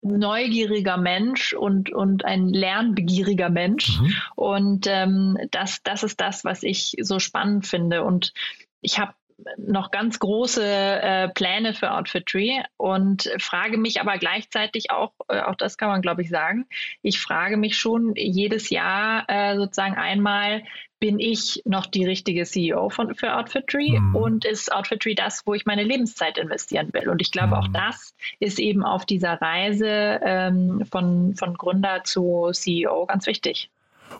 [0.08, 4.00] neugieriger Mensch und, und ein lernbegieriger Mensch.
[4.00, 4.14] Mhm.
[4.36, 8.04] Und ähm, das, das ist das, was ich so spannend finde.
[8.04, 8.34] Und
[8.82, 9.14] ich habe
[9.58, 15.56] noch ganz große äh, Pläne für Outfitry und frage mich aber gleichzeitig auch, äh, auch
[15.56, 16.66] das kann man glaube ich sagen,
[17.02, 20.64] ich frage mich schon jedes Jahr äh, sozusagen einmal,
[21.00, 24.16] bin ich noch die richtige CEO von, für Outfitry mhm.
[24.16, 27.08] und ist Outfitry das, wo ich meine Lebenszeit investieren will.
[27.10, 27.54] Und ich glaube, mhm.
[27.54, 33.70] auch das ist eben auf dieser Reise ähm, von, von Gründer zu CEO ganz wichtig.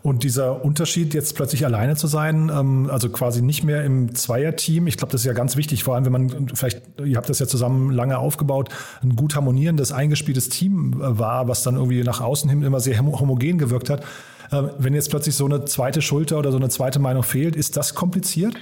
[0.04, 4.88] Und dieser Unterschied, jetzt plötzlich alleine zu sein, ähm, also quasi nicht mehr im Zweierteam,
[4.88, 7.40] ich glaube, das ist ja ganz wichtig, vor allem wenn man vielleicht, ihr habt das
[7.40, 8.70] ja zusammen lange aufgebaut,
[9.04, 13.00] ein gut harmonierendes, eingespieltes Team äh, war, was dann irgendwie nach außen hin immer sehr
[13.00, 14.06] homogen gewirkt hat.
[14.52, 17.76] Ähm, wenn jetzt plötzlich so eine zweite Schulter oder so eine zweite Meinung fehlt, ist
[17.76, 18.56] das kompliziert?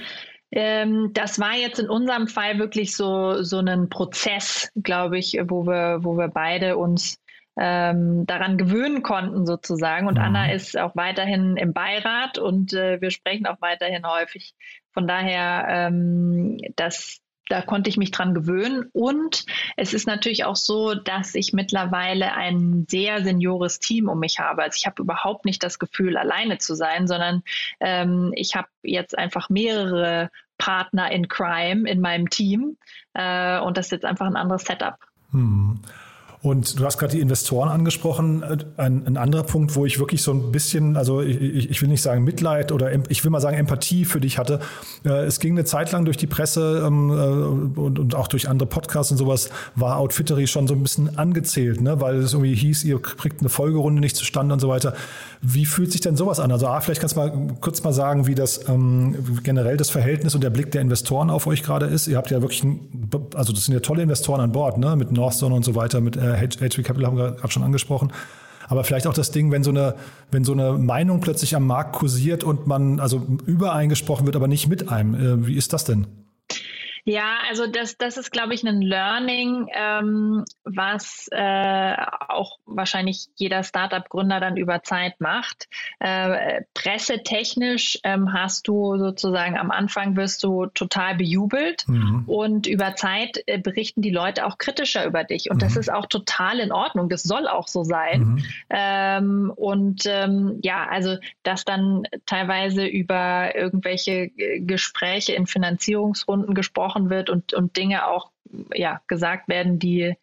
[0.52, 5.66] Ähm, das war jetzt in unserem Fall wirklich so, so ein Prozess, glaube ich, wo
[5.66, 7.18] wir, wo wir beide uns
[7.56, 10.06] ähm, daran gewöhnen konnten sozusagen.
[10.06, 10.24] Und mhm.
[10.24, 14.54] Anna ist auch weiterhin im Beirat und äh, wir sprechen auch weiterhin häufig.
[14.92, 18.90] Von daher, ähm, das, da konnte ich mich dran gewöhnen.
[18.92, 19.44] Und
[19.76, 24.62] es ist natürlich auch so, dass ich mittlerweile ein sehr seniores Team um mich habe.
[24.62, 27.42] Also ich habe überhaupt nicht das Gefühl, alleine zu sein, sondern
[27.80, 32.76] ähm, ich habe jetzt einfach mehrere Partner in Crime in meinem Team.
[33.14, 34.98] Äh, und das ist jetzt einfach ein anderes Setup.
[35.30, 35.80] Hm.
[36.46, 38.44] Und du hast gerade die Investoren angesprochen.
[38.76, 42.02] Ein, ein, anderer Punkt, wo ich wirklich so ein bisschen, also ich, ich will nicht
[42.02, 44.60] sagen Mitleid oder ich will mal sagen Empathie für dich hatte.
[45.04, 48.48] Äh, es ging eine Zeit lang durch die Presse ähm, äh, und, und auch durch
[48.48, 52.00] andere Podcasts und sowas, war Outfittery schon so ein bisschen angezählt, ne?
[52.00, 54.94] weil es irgendwie hieß, ihr kriegt eine Folgerunde nicht zustande und so weiter.
[55.42, 56.50] Wie fühlt sich denn sowas an?
[56.50, 60.34] Also A, vielleicht kannst du mal kurz mal sagen, wie das ähm, generell das Verhältnis
[60.34, 62.06] und der Blick der Investoren auf euch gerade ist.
[62.06, 64.96] Ihr habt ja wirklich, ein, also das sind ja tolle Investoren an Bord, ne?
[64.96, 68.12] mit Northzone und so weiter, mit äh, HV Capital haben wir gerade schon angesprochen.
[68.68, 69.94] Aber vielleicht auch das Ding, wenn so eine,
[70.30, 74.68] wenn so eine Meinung plötzlich am Markt kursiert und man also übereingesprochen wird, aber nicht
[74.68, 75.14] mit einem.
[75.14, 76.06] Äh, wie ist das denn?
[77.08, 81.94] Ja, also das, das ist, glaube ich, ein Learning, ähm, was äh,
[82.26, 85.68] auch wahrscheinlich jeder Startup-Gründer dann über Zeit macht.
[86.00, 92.24] Äh, pressetechnisch ähm, hast du sozusagen am Anfang wirst du total bejubelt mhm.
[92.26, 95.48] und über Zeit äh, berichten die Leute auch kritischer über dich.
[95.48, 95.60] Und mhm.
[95.60, 97.08] das ist auch total in Ordnung.
[97.08, 98.20] Das soll auch so sein.
[98.20, 98.44] Mhm.
[98.68, 107.10] Ähm, und ähm, ja, also dass dann teilweise über irgendwelche Gespräche in Finanzierungsrunden gesprochen gesprochen
[107.10, 108.30] wird und, und Dinge auch
[108.74, 110.14] ja, gesagt werden, die,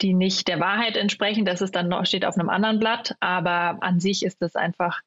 [0.00, 1.44] die nicht der Wahrheit entsprechen.
[1.44, 5.02] Das ist dann noch, steht auf einem anderen Blatt, aber an sich ist es einfach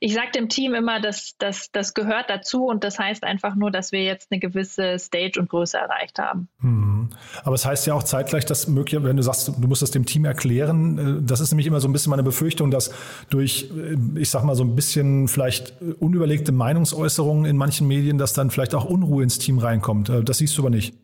[0.00, 3.70] ich sage dem Team immer, dass das, das gehört dazu und das heißt einfach nur,
[3.70, 6.48] dass wir jetzt eine gewisse Stage und Größe erreicht haben.
[6.60, 7.10] Mhm.
[7.44, 10.06] Aber es heißt ja auch zeitgleich, dass möglich, wenn du sagst, du musst das dem
[10.06, 12.92] Team erklären, äh, das ist nämlich immer so ein bisschen meine Befürchtung, dass
[13.30, 18.32] durch, äh, ich sag mal, so ein bisschen vielleicht unüberlegte Meinungsäußerungen in manchen Medien, dass
[18.32, 20.08] dann vielleicht auch Unruhe ins Team reinkommt.
[20.08, 20.94] Äh, das siehst du aber nicht.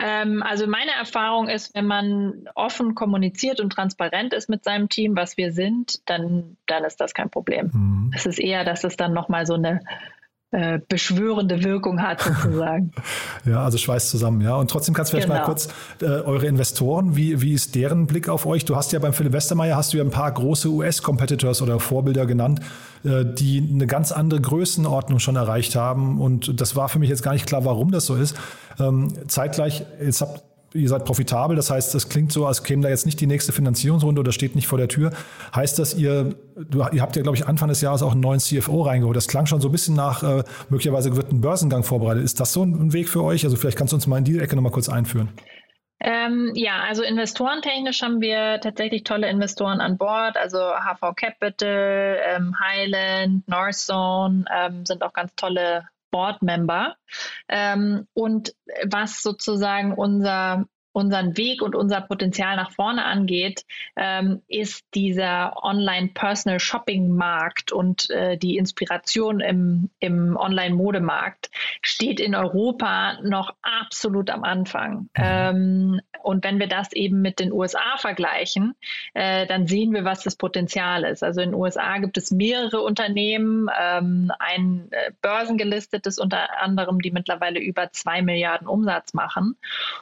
[0.00, 5.14] Ähm, also meine Erfahrung ist, wenn man offen kommuniziert und transparent ist mit seinem Team,
[5.14, 7.70] was wir sind, dann, dann ist das kein Problem.
[7.72, 8.12] Mhm.
[8.14, 9.80] Es ist eher, dass es dann nochmal so eine
[10.52, 12.92] äh, beschwörende Wirkung hat, sozusagen.
[13.44, 14.56] ja, also schweißt zusammen, ja.
[14.56, 15.40] Und trotzdem kannst du vielleicht genau.
[15.40, 15.68] mal kurz
[16.02, 18.64] äh, eure Investoren, wie, wie ist deren Blick auf euch?
[18.64, 22.26] Du hast ja beim Philipp Westermeier hast du ja ein paar große US-Competitors oder Vorbilder
[22.26, 22.60] genannt,
[23.04, 26.20] äh, die eine ganz andere Größenordnung schon erreicht haben.
[26.20, 28.36] Und das war für mich jetzt gar nicht klar, warum das so ist.
[28.78, 32.88] Ähm, zeitgleich, jetzt habt ihr seid profitabel, das heißt, das klingt so, als käme da
[32.88, 35.12] jetzt nicht die nächste Finanzierungsrunde oder steht nicht vor der Tür.
[35.54, 36.34] Heißt das, ihr,
[36.92, 39.16] ihr habt ja, glaube ich, Anfang des Jahres auch einen neuen CFO reingeholt.
[39.16, 42.24] Das klang schon so ein bisschen nach, äh, möglicherweise wird ein Börsengang vorbereitet.
[42.24, 43.44] Ist das so ein Weg für euch?
[43.44, 45.28] Also vielleicht kannst du uns mal in die Ecke nochmal kurz einführen.
[46.02, 52.56] Ähm, ja, also investorentechnisch haben wir tatsächlich tolle Investoren an Bord, also HV Capital, ähm,
[52.58, 56.96] Highland, Northzone ähm, sind auch ganz tolle Board-Member.
[57.48, 63.64] Ähm, und was sozusagen unser unseren Weg und unser Potenzial nach vorne angeht,
[63.96, 71.50] ähm, ist dieser Online-Personal-Shopping-Markt und äh, die Inspiration im, im Online-Modemarkt
[71.80, 75.08] steht in Europa noch absolut am Anfang.
[75.16, 75.16] Mhm.
[75.16, 78.74] Ähm, und wenn wir das eben mit den USA vergleichen,
[79.14, 81.22] äh, dann sehen wir, was das Potenzial ist.
[81.22, 87.10] Also in den USA gibt es mehrere Unternehmen, ähm, ein äh, börsengelistetes unter anderem, die
[87.10, 89.56] mittlerweile über zwei Milliarden Umsatz machen.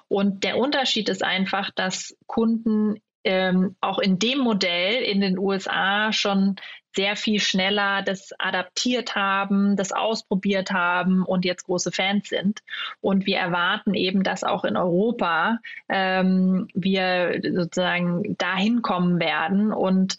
[0.09, 0.78] Und der Unterschied
[1.09, 6.57] ist einfach, dass Kunden ähm, auch in dem Modell in den USA schon
[6.99, 12.59] sehr viel schneller das adaptiert haben, das ausprobiert haben und jetzt große Fans sind.
[13.01, 15.59] Und wir erwarten eben, dass auch in Europa
[15.89, 19.73] ähm, wir sozusagen dahin kommen werden.
[19.73, 20.19] Und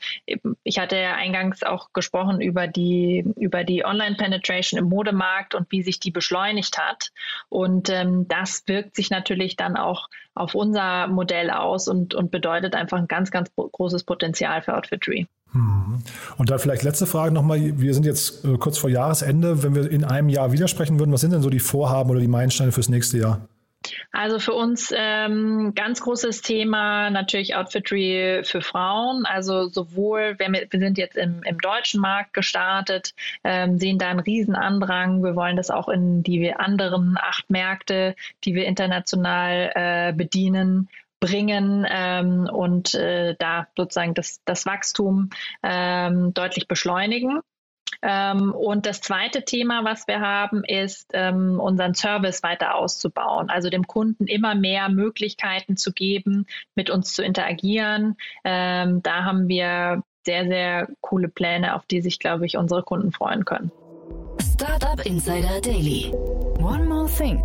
[0.63, 5.83] ich hatte ja eingangs auch gesprochen über die, über die Online-Penetration im Modemarkt und wie
[5.83, 7.11] sich die beschleunigt hat.
[7.49, 12.73] Und ähm, das wirkt sich natürlich dann auch auf unser Modell aus und, und bedeutet
[12.73, 15.27] einfach ein ganz, ganz großes Potenzial für Outfittery.
[15.51, 16.03] Mhm.
[16.37, 17.59] Und dann vielleicht letzte Frage nochmal.
[17.79, 19.63] Wir sind jetzt äh, kurz vor Jahresende.
[19.63, 22.27] Wenn wir in einem Jahr widersprechen würden, was sind denn so die Vorhaben oder die
[22.27, 23.47] Meilensteine fürs nächste Jahr?
[24.11, 29.25] Also für uns ähm, ganz großes Thema natürlich Outfittery für Frauen.
[29.25, 34.19] Also sowohl, wir, wir sind jetzt im, im, deutschen Markt gestartet, ähm, sehen da einen
[34.19, 35.23] riesen Andrang.
[35.23, 41.85] Wir wollen das auch in die anderen acht Märkte, die wir international äh, bedienen, bringen
[41.89, 45.29] ähm, und äh, da sozusagen das, das Wachstum
[45.63, 47.41] ähm, deutlich beschleunigen.
[48.01, 53.69] Ähm, und das zweite Thema, was wir haben, ist, ähm, unseren Service weiter auszubauen, also
[53.69, 58.15] dem Kunden immer mehr Möglichkeiten zu geben, mit uns zu interagieren.
[58.43, 63.11] Ähm, da haben wir sehr, sehr coole Pläne, auf die sich, glaube ich, unsere Kunden
[63.11, 63.71] freuen können.
[64.53, 66.11] Startup Insider Daily.
[66.59, 67.41] One more thing.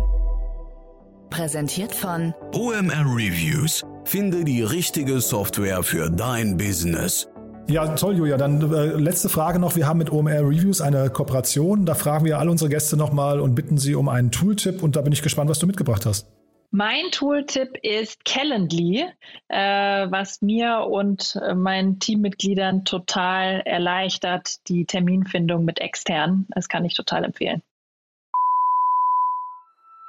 [1.29, 3.83] Präsentiert von OMR Reviews.
[4.03, 7.27] Finde die richtige Software für dein Business.
[7.67, 8.37] Ja, toll, Julia.
[8.37, 9.75] Dann äh, letzte Frage noch.
[9.75, 11.85] Wir haben mit OMR Reviews eine Kooperation.
[11.85, 14.83] Da fragen wir all unsere Gäste nochmal und bitten sie um einen Tooltip.
[14.83, 16.27] Und da bin ich gespannt, was du mitgebracht hast.
[16.71, 19.05] Mein Tooltip ist Calendly,
[19.47, 26.47] äh, was mir und äh, meinen Teammitgliedern total erleichtert, die Terminfindung mit externen.
[26.49, 27.61] Das kann ich total empfehlen.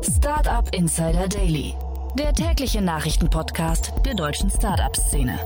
[0.00, 1.74] Startup Insider Daily
[2.16, 5.38] der tägliche Nachrichtenpodcast der deutschen Startup-Szene.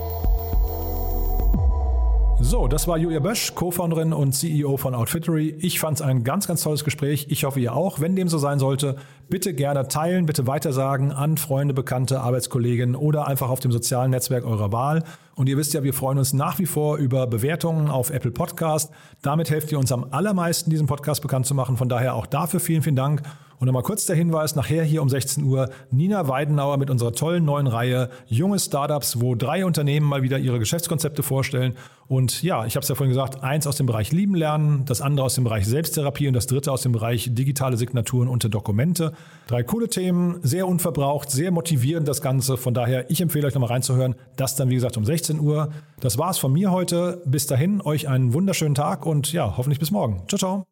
[2.41, 5.57] So, das war Julia Bösch, Co-Founderin und CEO von Outfittery.
[5.61, 7.27] Ich fand es ein ganz, ganz tolles Gespräch.
[7.31, 8.01] Ich hoffe, ihr auch.
[8.01, 8.97] Wenn dem so sein sollte,
[9.29, 14.45] bitte gerne teilen, bitte weitersagen an Freunde, Bekannte, Arbeitskolleginnen oder einfach auf dem sozialen Netzwerk
[14.45, 15.05] eurer Wahl.
[15.37, 18.91] Und ihr wisst ja, wir freuen uns nach wie vor über Bewertungen auf Apple Podcast.
[19.23, 21.77] Damit helft ihr uns am allermeisten, diesen Podcast bekannt zu machen.
[21.77, 23.23] Von daher auch dafür vielen, vielen Dank.
[23.63, 27.45] Und nochmal kurz der Hinweis, nachher hier um 16 Uhr Nina Weidenauer mit unserer tollen
[27.45, 31.77] neuen Reihe Junge Startups, wo drei Unternehmen mal wieder ihre Geschäftskonzepte vorstellen.
[32.09, 35.01] Und ja, ich habe es ja vorhin gesagt, eins aus dem Bereich Lieben lernen, das
[35.01, 39.13] andere aus dem Bereich Selbsttherapie und das dritte aus dem Bereich digitale Signaturen und Dokumente.
[39.47, 42.57] Drei coole Themen, sehr unverbraucht, sehr motivierend das Ganze.
[42.57, 44.17] Von daher, ich empfehle euch nochmal reinzuhören.
[44.35, 45.69] Das dann, wie gesagt, um 16 Uhr.
[46.01, 47.23] Das war's von mir heute.
[47.27, 50.25] Bis dahin, euch einen wunderschönen Tag und ja, hoffentlich bis morgen.
[50.27, 50.72] Ciao, ciao.